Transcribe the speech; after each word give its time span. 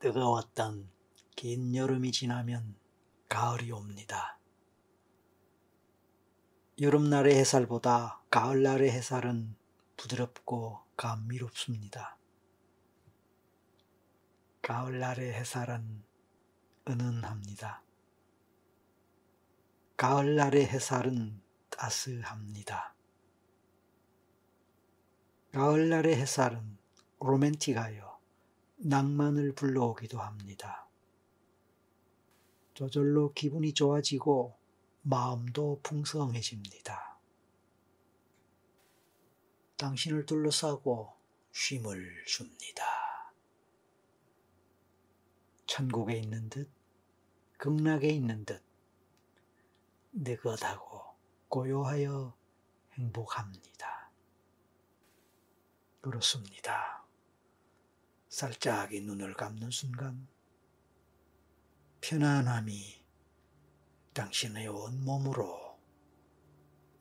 뜨거웠던 0.00 0.88
긴 1.34 1.74
여름이 1.74 2.12
지나면 2.12 2.76
가을이 3.28 3.72
옵니다. 3.72 4.38
여름날의 6.80 7.34
햇살보다 7.34 8.22
가을날의 8.30 8.92
햇살은 8.92 9.56
부드럽고 9.96 10.78
감미롭습니다. 10.96 12.16
가을날의 14.62 15.32
햇살은 15.32 16.04
은은합니다. 16.88 17.82
가을날의 19.96 20.66
햇살은 20.66 21.42
따스합니다. 21.70 22.94
가을날의 25.52 26.14
햇살은 26.14 26.78
로맨틱하여 27.18 28.07
낭만을 28.80 29.54
불러오기도 29.54 30.20
합니다. 30.20 30.88
저절로 32.74 33.32
기분이 33.32 33.74
좋아지고 33.74 34.56
마음도 35.02 35.80
풍성해집니다. 35.82 37.18
당신을 39.76 40.26
둘러싸고 40.26 41.12
쉼을 41.50 42.24
줍니다. 42.26 42.84
천국에 45.66 46.16
있는 46.16 46.48
듯, 46.48 46.70
극락에 47.56 48.08
있는 48.08 48.44
듯, 48.44 48.62
느긋하고 50.12 51.16
고요하여 51.48 52.36
행복합니다. 52.92 54.12
그렇습니다. 56.00 57.07
살짝이 58.28 59.00
눈을 59.00 59.34
감는 59.34 59.70
순간 59.70 60.28
편안함이 62.02 63.04
당신의 64.12 64.68
온몸으로 64.68 65.78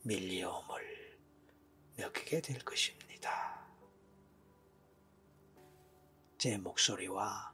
밀려옴을 0.04 1.20
느끼게 1.98 2.42
될 2.42 2.60
것입니다. 2.60 3.68
제 6.38 6.58
목소리와 6.58 7.54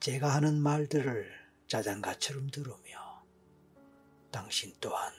제가 0.00 0.34
하는 0.34 0.60
말들을 0.60 1.30
자장가처럼 1.68 2.50
들으며 2.50 3.24
당신 4.32 4.74
또한 4.80 5.12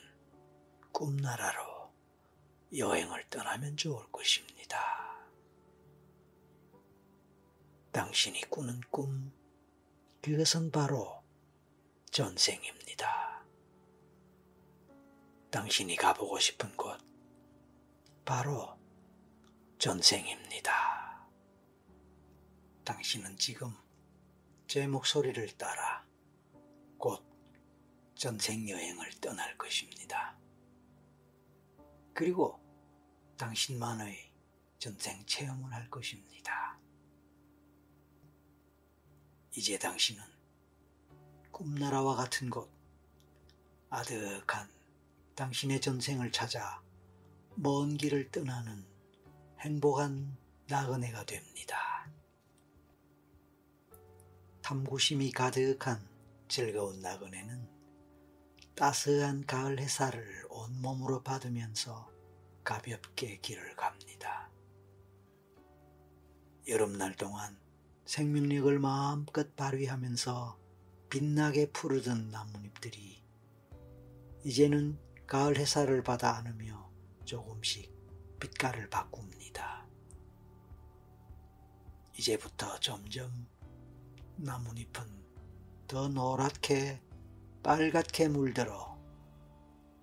꿈나라로 0.92 1.90
여행을 2.76 3.30
떠나면 3.30 3.76
좋을 3.76 4.10
것입니다. 4.12 5.17
당신이 7.92 8.42
꾸는 8.50 8.80
꿈, 8.90 9.32
그것은 10.20 10.70
바로 10.70 11.22
전생입니다. 12.10 13.44
당신이 15.50 15.96
가보고 15.96 16.38
싶은 16.38 16.76
곳, 16.76 17.00
바로 18.24 18.78
전생입니다. 19.78 21.26
당신은 22.84 23.38
지금 23.38 23.74
제 24.66 24.86
목소리를 24.86 25.56
따라 25.56 26.04
곧 26.98 27.24
전생 28.14 28.68
여행을 28.68 29.10
떠날 29.20 29.56
것입니다. 29.56 30.36
그리고 32.12 32.60
당신만의 33.38 34.30
전생 34.78 35.24
체험을 35.24 35.72
할 35.72 35.88
것입니다. 35.88 36.78
이제 39.58 39.76
당신은 39.76 40.22
꿈나라와 41.50 42.14
같은 42.14 42.48
곳, 42.48 42.70
아득한 43.90 44.70
당신의 45.34 45.80
전생을 45.80 46.30
찾아 46.30 46.80
먼 47.56 47.96
길을 47.96 48.30
떠나는 48.30 48.86
행복한 49.58 50.36
나그네가 50.68 51.24
됩니다. 51.24 52.08
탐구심이 54.62 55.32
가득한 55.32 56.08
즐거운 56.46 57.00
나그네는 57.00 57.68
따스한 58.76 59.44
가을 59.44 59.80
햇살을 59.80 60.46
온몸으로 60.50 61.24
받으면서 61.24 62.08
가볍게 62.62 63.40
길을 63.40 63.74
갑니다. 63.74 64.52
여름날 66.68 67.16
동안 67.16 67.58
생명력을 68.08 68.78
마음껏 68.78 69.54
발휘하면서 69.54 70.58
빛나게 71.10 71.70
푸르던 71.72 72.30
나뭇잎들이 72.30 73.22
이제는 74.44 74.98
가을 75.26 75.58
햇살을 75.58 76.02
받아 76.02 76.38
안으며 76.38 76.90
조금씩 77.26 77.92
빛깔을 78.40 78.88
바꿉니다. 78.88 79.86
이제부터 82.18 82.80
점점 82.80 83.46
나뭇잎은 84.36 85.04
더 85.86 86.08
노랗게 86.08 87.02
빨갛게 87.62 88.28
물들어 88.28 88.98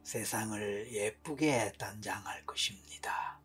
세상을 0.03 0.94
예쁘게 0.94 1.73
단장할 1.79 2.45
것입니다. 2.45 3.41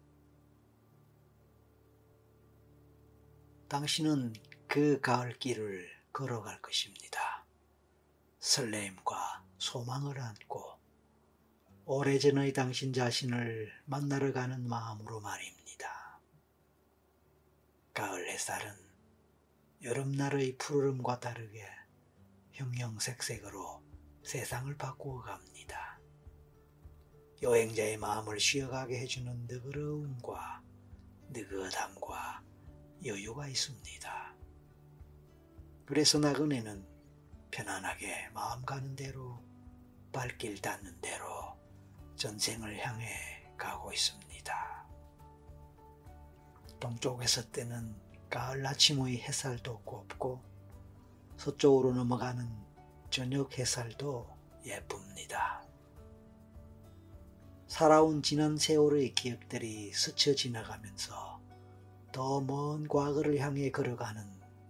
당신은 3.68 4.34
그 4.70 5.00
가을길을 5.00 5.90
걸어갈 6.12 6.62
것입니다. 6.62 7.44
설레임과 8.38 9.44
소망을 9.58 10.20
안고 10.20 10.78
오래전의 11.86 12.52
당신 12.52 12.92
자신을 12.92 13.72
만나러 13.86 14.32
가는 14.32 14.68
마음으로 14.68 15.18
말입니다. 15.22 16.20
가을 17.92 18.28
햇살은 18.28 18.72
여름날의 19.82 20.56
푸르름과 20.56 21.18
다르게 21.18 21.68
형형색색으로 22.52 23.82
세상을 24.22 24.72
바꾸어 24.76 25.20
갑니다. 25.22 25.98
여행자의 27.42 27.96
마음을 27.96 28.38
쉬어가게 28.38 29.00
해주는 29.00 29.48
느그러움과 29.48 30.62
느긋함과 31.30 32.44
여유가 33.04 33.48
있습니다. 33.48 34.39
그래서 35.90 36.20
나그네는 36.20 36.86
편안하게 37.50 38.28
마음 38.32 38.64
가는 38.64 38.94
대로 38.94 39.42
발길 40.12 40.62
닿는 40.62 41.00
대로 41.00 41.26
전생을 42.14 42.78
향해 42.78 43.08
가고 43.58 43.92
있습니다. 43.92 44.86
동쪽에서 46.78 47.50
뜨는 47.50 47.92
가을 48.30 48.64
아침의 48.64 49.18
햇살도 49.18 49.80
곱고 49.80 50.40
서쪽으로 51.36 51.92
넘어가는 51.92 52.48
저녁 53.10 53.58
햇살도 53.58 54.28
예쁩니다. 54.66 55.64
살아온 57.66 58.22
지난 58.22 58.56
세월의 58.56 59.14
기억들이 59.14 59.92
스쳐 59.92 60.36
지나가면서 60.36 61.40
더 62.12 62.40
먼 62.40 62.86
과거를 62.86 63.38
향해 63.40 63.72
걸어가는 63.72 64.22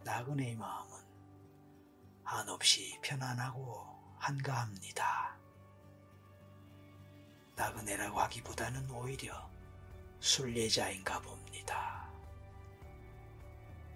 나그네의 0.04 0.56
마음은 0.56 0.99
한없이 2.30 2.96
편안하고 3.02 3.84
한가합니다. 4.18 5.36
나그네라고 7.56 8.20
하기보다는 8.20 8.88
오히려 8.88 9.50
순례자인가 10.20 11.20
봅니다. 11.22 12.08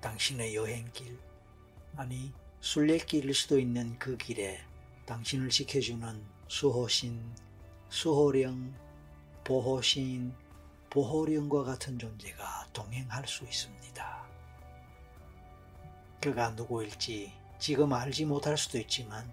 당신의 0.01 0.57
여행길, 0.57 1.17
아니 1.97 2.33
순례길일 2.59 3.33
수도 3.33 3.57
있는 3.57 3.97
그 4.01 4.17
길에 4.17 4.61
당신을 5.07 5.49
지켜주는 5.51 6.27
수호신, 6.49 7.37
수호령, 7.89 8.75
보호신, 9.45 10.35
보호령과 10.91 11.63
같은 11.63 12.01
존재가 12.01 12.71
동행할 12.73 13.29
수 13.29 13.45
있습니다. 13.45 14.27
그가 16.21 16.51
누구일지 16.51 17.44
지금 17.65 17.95
알지 17.95 18.27
못할 18.27 18.59
수도 18.59 18.77
있지만 18.77 19.33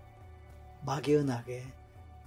막연하게 0.85 1.65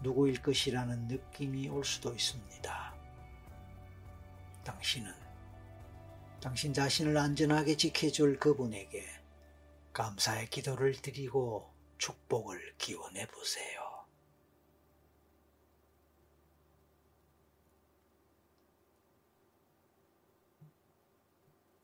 누구일 0.03 0.43
것이라는 0.43 1.09
느낌이 1.09 1.71
올 1.71 1.83
수도 1.83 2.13
있습니다. 2.13 2.95
당신은 4.65 5.11
당신 6.43 6.75
자신을 6.75 7.17
안전하게 7.17 7.79
지켜줄 7.79 8.39
그분에게 8.39 9.03
감사의 9.95 10.51
기도를 10.51 10.93
드리고 10.93 11.73
축복을 11.97 12.75
기원해 12.77 13.27
보세요. 13.27 14.07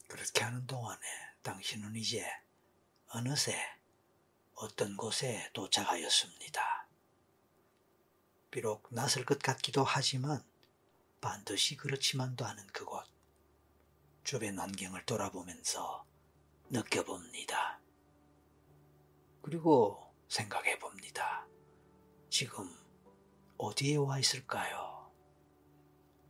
그렇게 0.07 0.45
하는 0.45 0.67
동안에 0.67 1.01
당신은 1.43 1.97
이제 1.97 2.23
어느새 3.15 3.80
어떤 4.61 4.95
곳에 4.95 5.51
도착하였습니다. 5.55 6.87
비록 8.51 8.89
낯설 8.91 9.25
것 9.25 9.39
같기도 9.39 9.83
하지만 9.83 10.45
반드시 11.23 11.79
그렇지만도 11.79 12.45
않은 12.45 12.67
그곳. 12.67 13.07
주변 14.23 14.59
환경을 14.59 15.07
돌아보면서 15.07 16.05
느껴봅니다. 16.69 17.81
그리고 19.41 20.13
생각해 20.29 20.79
봅니다. 20.79 21.47
지금 22.29 22.71
어디에 23.57 23.97
와 23.97 24.19
있을까요? 24.19 25.11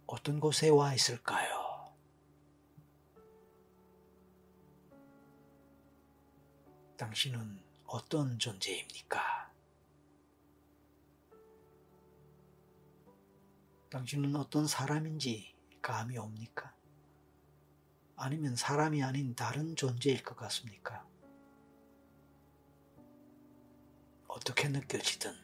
어떤 0.06 0.38
곳에 0.38 0.69
와 0.69 0.94
있을까요? 0.94 1.97
당신은 6.97 7.70
어떤 7.93 8.39
존재입니까? 8.39 9.53
당신은 13.91 14.37
어떤 14.37 14.69
사람인지 14.69 15.57
감이 15.83 16.17
옵니까? 16.17 16.73
아니면 18.15 18.55
사람이 18.55 19.03
아닌 19.03 19.35
다른 19.35 19.75
존재일 19.75 20.23
것 20.23 20.37
같습니까? 20.37 21.05
어떻게 24.29 24.69
느껴지든 24.69 25.35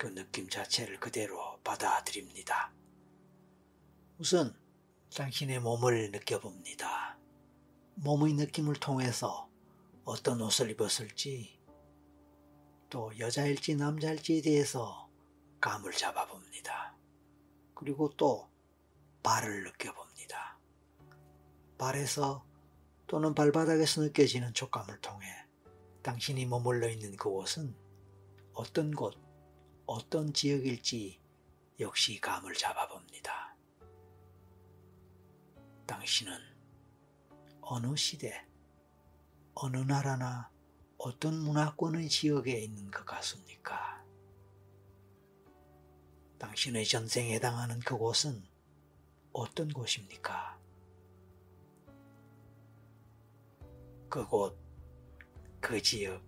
그 0.00 0.12
느낌 0.16 0.48
자체를 0.48 0.98
그대로 0.98 1.60
받아들입니다. 1.62 2.72
우선 4.18 4.52
당신의 5.14 5.60
몸을 5.60 6.10
느껴봅니다. 6.10 7.16
몸의 7.94 8.34
느낌을 8.34 8.74
통해서 8.74 9.48
어떤 10.06 10.40
옷을 10.40 10.70
입었을지 10.70 11.58
또 12.88 13.10
여자일지 13.18 13.74
남자일지에 13.74 14.40
대해서 14.40 15.10
감을 15.60 15.90
잡아봅니다. 15.90 16.96
그리고 17.74 18.08
또 18.16 18.48
발을 19.24 19.64
느껴봅니다. 19.64 20.60
발에서 21.76 22.46
또는 23.08 23.34
발바닥에서 23.34 24.02
느껴지는 24.02 24.54
촉감을 24.54 25.00
통해 25.00 25.26
당신이 26.04 26.46
머물러 26.46 26.88
있는 26.88 27.16
그곳은 27.16 27.74
어떤 28.52 28.92
곳, 28.92 29.16
어떤 29.86 30.32
지역일지 30.32 31.20
역시 31.80 32.20
감을 32.20 32.54
잡아봅니다. 32.54 33.56
당신은 35.84 36.38
어느 37.60 37.96
시대, 37.96 38.46
어느 39.58 39.78
나라나 39.78 40.50
어떤 40.98 41.38
문화권의 41.38 42.10
지역에 42.10 42.60
있는 42.60 42.90
것 42.90 43.06
같습니까? 43.06 44.04
당신의 46.38 46.84
전생에 46.84 47.34
해당하는 47.36 47.80
그곳은 47.80 48.44
어떤 49.32 49.72
곳입니까? 49.72 50.58
그곳, 54.10 54.58
그 55.62 55.80
지역, 55.80 56.22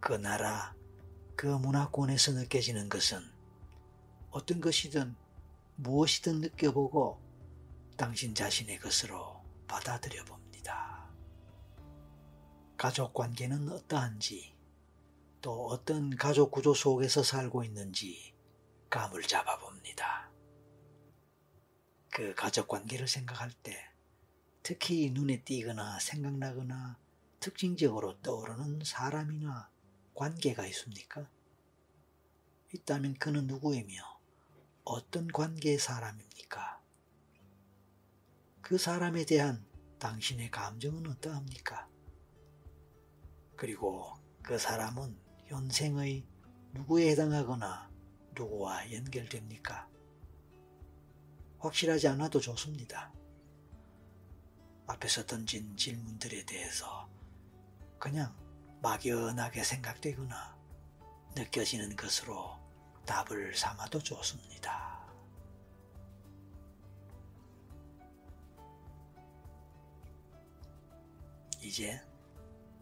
그 0.00 0.14
나라, 0.14 0.74
그 1.36 1.46
문화권에서 1.46 2.32
느껴지는 2.32 2.88
것은 2.88 3.20
어떤 4.32 4.60
것이든 4.60 5.14
무엇이든 5.76 6.40
느껴보고 6.40 7.20
당신 7.96 8.34
자신의 8.34 8.80
것으로 8.80 9.44
받아들여 9.68 10.24
봅니다. 10.24 10.37
가족 12.78 13.12
관계는 13.12 13.70
어떠한지, 13.70 14.54
또 15.42 15.66
어떤 15.66 16.10
가족 16.10 16.52
구조 16.52 16.74
속에서 16.74 17.24
살고 17.24 17.64
있는지 17.64 18.36
감을 18.88 19.22
잡아봅니다. 19.22 20.30
그 22.08 22.36
가족 22.36 22.68
관계를 22.68 23.08
생각할 23.08 23.50
때 23.50 23.76
특히 24.62 25.10
눈에 25.10 25.42
띄거나 25.42 25.98
생각나거나 25.98 26.96
특징적으로 27.40 28.20
떠오르는 28.22 28.82
사람이나 28.84 29.68
관계가 30.14 30.64
있습니까? 30.68 31.28
있다면 32.72 33.14
그는 33.14 33.48
누구이며 33.48 34.20
어떤 34.84 35.26
관계의 35.26 35.80
사람입니까? 35.80 36.80
그 38.62 38.78
사람에 38.78 39.24
대한 39.24 39.66
당신의 39.98 40.52
감정은 40.52 41.08
어떠합니까? 41.08 41.97
그리고 43.58 44.14
그 44.40 44.56
사람은 44.56 45.18
현생의 45.46 46.24
누구에 46.74 47.10
해당하거나 47.10 47.90
누구와 48.36 48.92
연결됩니까? 48.92 49.88
확실하지 51.58 52.06
않아도 52.06 52.38
좋습니다. 52.38 53.12
앞에서 54.86 55.26
던진 55.26 55.76
질문들에 55.76 56.44
대해서 56.46 57.10
그냥 57.98 58.32
막연하게 58.80 59.64
생각되거나 59.64 60.56
느껴지는 61.34 61.96
것으로 61.96 62.56
답을 63.06 63.56
삼아도 63.56 63.98
좋습니다. 63.98 65.04
이제 71.60 72.00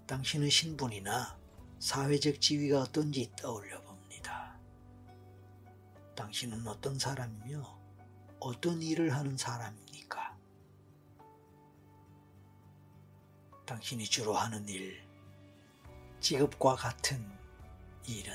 당신의 0.07 0.51
신분이나 0.51 1.37
사회적 1.81 2.41
지위가 2.41 2.83
어떤지 2.83 3.29
떠올려 3.37 3.83
봅니다. 3.83 4.57
당신은 6.15 6.65
어떤 6.67 6.97
사람이며 6.97 7.77
어떤 8.39 8.81
일을 8.81 9.13
하는 9.13 9.37
사람입니까? 9.37 10.37
당신이 13.67 14.05
주로 14.05 14.35
하는 14.35 14.69
일, 14.69 15.05
직업과 16.21 16.77
같은 16.77 17.29
일은 18.07 18.33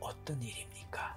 어떤 0.00 0.42
일입니까? 0.42 1.16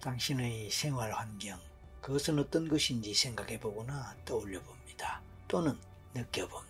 당신의 0.00 0.70
생활 0.70 1.12
환경, 1.12 1.60
그것은 2.00 2.38
어떤 2.38 2.68
것인지 2.68 3.12
생각해 3.12 3.60
보거나 3.60 4.16
떠올려 4.24 4.62
봅니다. 4.62 5.20
또는 5.46 5.78
느껴봅니다. 6.14 6.69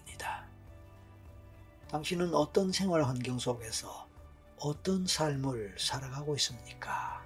당신은 1.90 2.34
어떤 2.34 2.70
생활 2.70 3.02
환경 3.02 3.40
속에서 3.40 4.08
어떤 4.58 5.04
삶을 5.08 5.74
살아가고 5.76 6.36
있습니까? 6.36 7.20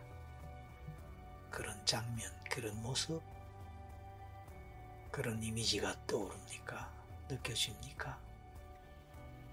그런 1.50 1.84
장면, 1.84 2.32
그런 2.50 2.74
모습, 2.82 3.20
그런 5.10 5.42
이미지가 5.42 6.06
떠오릅니까? 6.06 6.90
느껴집니까? 7.28 8.18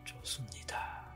좋습니다. 0.05 1.13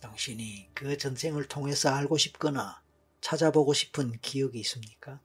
당신이 0.00 0.70
그 0.72 0.96
전생을 0.96 1.48
통해서 1.48 1.90
알고 1.90 2.16
싶거나 2.16 2.82
찾아보고 3.20 3.74
싶은 3.74 4.18
기억이 4.22 4.58
있습니까? 4.60 5.20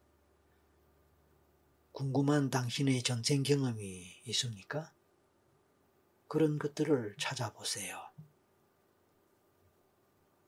궁금한 2.00 2.50
당신의 2.50 3.04
전생 3.04 3.44
경험이 3.44 4.22
있습니까? 4.28 4.94
그런 6.30 6.58
것들을 6.58 7.18
찾아보세요. 7.20 8.00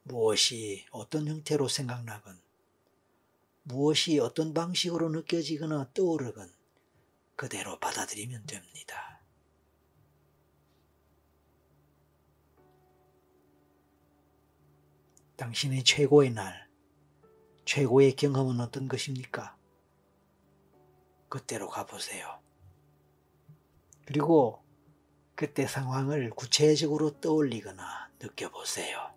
무엇이 0.03 0.86
어떤 0.91 1.27
형태로 1.27 1.67
생각나건, 1.67 2.41
무엇이 3.63 4.17
어떤 4.20 4.53
방식으로 4.53 5.10
느껴지거나 5.10 5.91
떠오르건 5.93 6.50
그대로 7.36 7.77
받아들이면 7.81 8.46
됩니다. 8.46 9.20
당신의 15.36 15.84
최고의 15.84 16.29
날, 16.29 16.70
최고의 17.65 18.15
경험은 18.15 18.62
어떤 18.62 18.88
것입니까? 18.88 19.60
그때로 21.32 21.70
가보세요. 21.70 22.42
그리고 24.04 24.62
그때 25.34 25.66
상황을 25.66 26.30
구체적으로 26.32 27.22
떠올리거나 27.22 28.12
느껴보세요. 28.20 29.16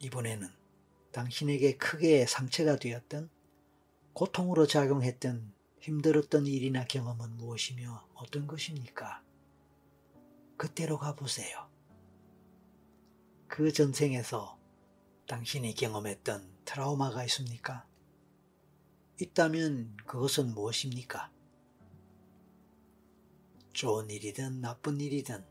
이번에는 0.00 0.48
당신에게 1.12 1.76
크게 1.76 2.26
상처가 2.26 2.74
되었던 2.76 3.30
고통으로 4.12 4.66
작용했던 4.66 5.54
힘들었던 5.78 6.48
일이나 6.48 6.86
경험은 6.86 7.36
무엇이며 7.36 8.04
어떤 8.14 8.48
것입니까? 8.48 9.22
그때로 10.56 10.98
가보세요. 10.98 11.70
그 13.46 13.72
전생에서 13.72 14.55
당신이 15.26 15.74
경험했던 15.74 16.48
트라우마가 16.64 17.24
있습니까? 17.24 17.84
있다면 19.20 19.96
그것은 20.06 20.54
무엇입니까? 20.54 21.32
좋은 23.72 24.08
일이든 24.08 24.60
나쁜 24.60 25.00
일이든 25.00 25.44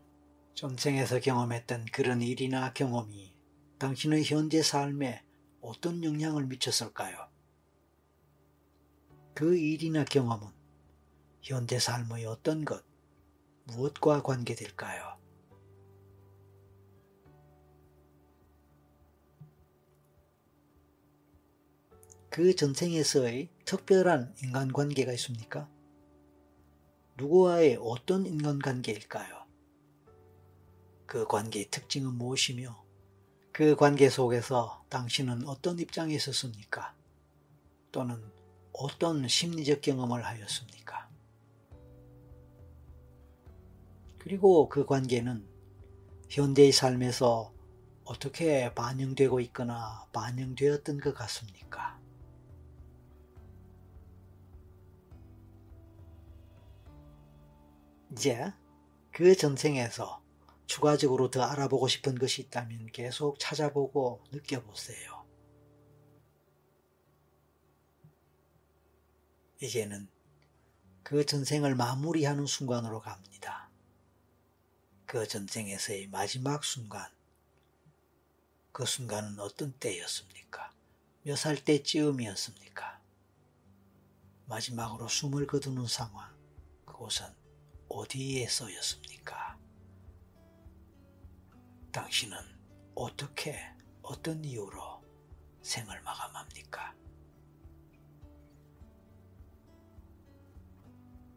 전생에서 0.54 1.20
경험했던 1.20 1.88
그런 1.92 2.22
일이나 2.22 2.72
경험이 2.72 3.36
당신의 3.78 4.24
현재 4.24 4.64
삶에 4.64 5.26
어떤 5.60 6.04
영향을 6.06 6.46
미쳤을까요? 6.46 7.28
그 9.34 9.58
일이나 9.58 10.06
경험은 10.06 10.48
현재 11.42 11.80
삶의 11.80 12.26
어떤 12.26 12.64
것, 12.64 12.86
무엇과 13.66 14.24
관계될까요? 14.24 15.15
그 22.36 22.54
전생에서의 22.54 23.48
특별한 23.64 24.36
인간관계가 24.44 25.14
있습니까? 25.14 25.70
누구와의 27.16 27.80
어떤 27.80 28.26
인간관계일까요? 28.26 29.46
그 31.06 31.26
관계의 31.28 31.70
특징은 31.72 32.14
무엇이며 32.16 32.84
그 33.54 33.78
관계 33.78 34.10
속에서 34.10 34.84
당신은 34.90 35.48
어떤 35.48 35.80
입장에 35.80 36.14
있었습니까? 36.14 36.94
또는 37.94 38.22
어떤 38.74 39.26
심리적 39.30 39.80
경험을 39.80 40.26
하였습니까? 40.26 41.10
그리고 44.18 44.68
그 44.68 44.86
관계는 44.86 45.48
현대의 46.28 46.74
삶에서 46.74 47.54
어떻게 48.04 48.74
반영되고 48.74 49.40
있거나 49.40 50.06
반영되었던 50.12 51.00
것 51.00 51.14
같습니까? 51.14 52.04
이제 58.16 58.54
그 59.12 59.36
전생에서 59.36 60.24
추가적으로 60.68 61.30
더 61.30 61.42
알아보고 61.44 61.90
싶은 61.90 62.16
것이 62.16 62.44
있다면 62.44 62.88
계속 62.94 63.38
찾아보고 63.40 64.24
느껴보세요. 64.32 65.26
이제는 69.62 70.08
그 71.04 71.26
전생을 71.26 71.76
마무리하는 71.76 72.46
순간으로 72.46 73.02
갑니다. 73.02 73.70
그 75.06 75.28
전생에서의 75.28 76.08
마지막 76.08 76.64
순간. 76.64 77.06
그 78.72 78.86
순간은 78.86 79.40
어떤 79.40 79.74
때였습니까? 79.74 80.74
몇 81.24 81.36
살 81.36 81.58
때쯤이었습니까? 81.64 83.02
마지막으로 84.46 85.10
숨을 85.10 85.48
거두는 85.48 85.86
상황. 85.88 86.34
그곳은 86.86 87.26
어디에서였습니까? 87.96 89.58
당신은 91.94 92.38
어떻게 92.94 93.58
어떤 94.02 94.44
이유로 94.44 95.02
생을 95.62 96.02
마감합니까? 96.02 96.94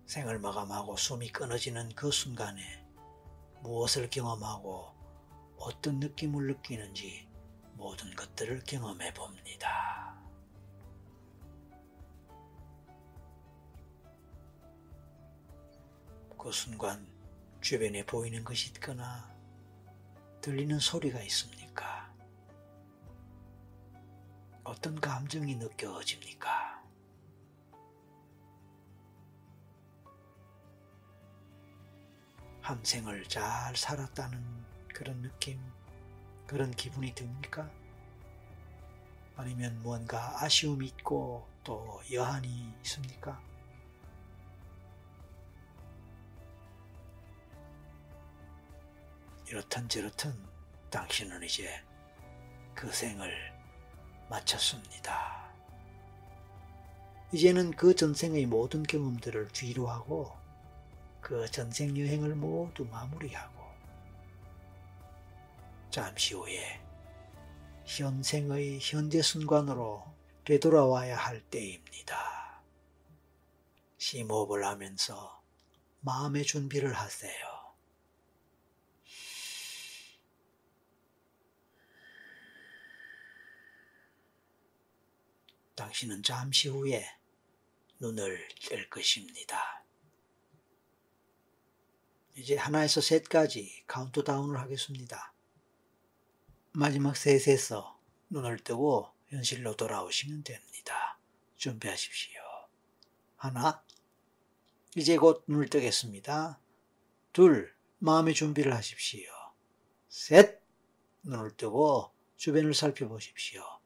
생을 0.07 0.41
마감하고 0.41 0.97
숨이 0.97 1.31
끊어지는 1.31 1.95
그 1.95 2.11
순간에 2.11 2.85
무엇을 3.63 4.11
경험하고 4.11 4.93
어떤 5.59 6.01
느낌을 6.01 6.49
느끼는지 6.49 7.29
모든 7.75 8.13
것들을 8.17 8.65
경험해 8.65 9.15
봅니다. 9.15 10.18
그 16.39 16.53
순간 16.53 17.05
주변에 17.61 18.07
보이는 18.07 18.45
것이 18.45 18.69
있거나 18.71 19.29
들리는 20.41 20.79
소리가 20.79 21.21
있습니까? 21.23 22.15
어떤 24.63 25.01
감정이 25.01 25.57
느껴집니까? 25.57 26.81
한 32.63 32.85
생을 32.85 33.25
잘 33.25 33.75
살았다는 33.75 34.41
그런 34.95 35.21
느낌, 35.23 35.61
그런 36.47 36.71
기분이 36.71 37.15
듭니까? 37.15 37.69
아니면 39.37 39.83
무언가 39.83 40.43
아쉬움이 40.43 40.87
있고 40.87 41.49
또 41.65 42.01
여한이 42.13 42.75
있습니까? 42.85 43.48
이렇든 49.51 49.89
저렇든 49.89 50.35
당신은 50.91 51.43
이제 51.43 51.83
그 52.75 52.93
생을 52.93 53.33
마쳤습니다. 54.29 55.49
이제는 57.33 57.73
그 57.73 57.95
전생의 57.95 58.47
모든 58.47 58.83
경험들을 58.83 59.49
뒤로 59.49 59.89
하고 59.89 60.37
그 61.21 61.51
전생 61.51 61.97
여행을 61.97 62.35
모두 62.35 62.85
마무리하고 62.85 63.65
잠시 65.91 66.35
후에 66.35 66.81
현생의 67.85 68.79
현재 68.81 69.23
순간으로 69.23 70.05
되돌아와야 70.45 71.17
할 71.17 71.41
때입니다. 71.41 72.63
심호흡을 73.97 74.65
하면서 74.65 75.43
마음의 76.01 76.45
준비를 76.45 76.93
하세요. 76.93 77.58
당신은 85.79 86.25
잠시 86.25 86.69
후에 86.69 87.09
눈을 88.01 88.49
뗄 88.69 88.91
것입니다. 88.91 89.85
이제 92.35 92.57
하나에서 92.57 93.01
셋까지 93.01 93.85
카운트다운을 93.87 94.59
하겠습니다. 94.59 95.33
마지막 96.73 97.17
셋에서 97.17 97.97
눈을 98.29 98.59
뜨고 98.59 99.13
현실로 99.29 99.77
돌아오시면 99.77 100.43
됩니다. 100.43 101.21
준비하십시오. 101.57 102.41
하나, 103.37 103.85
이제 104.97 105.17
곧 105.17 105.45
눈을 105.47 105.69
뜨겠습니다. 105.69 106.61
둘, 107.33 107.73
마음의 107.99 108.35
준비를 108.35 108.75
하십시오. 108.75 109.31
셋, 110.09 110.61
눈을 111.23 111.57
뜨고 111.57 112.13
주변을 112.37 112.75
살펴보십시오. 112.75 113.78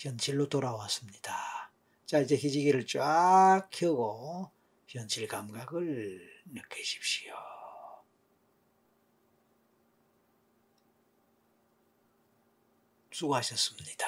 현실로 0.00 0.48
돌아왔습니다. 0.48 1.70
자, 2.06 2.20
이제 2.20 2.34
희지기를 2.34 2.86
쫙 2.86 3.68
켜고 3.70 4.50
현실 4.86 5.28
감각을 5.28 6.42
느끼십시오. 6.46 7.34
수고하셨습니다. 13.12 14.06